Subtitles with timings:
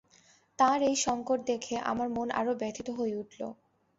[0.59, 3.41] তাঁর এই সংকট দেখে আমার মন আরো ব্যথিত হয়ে উঠল।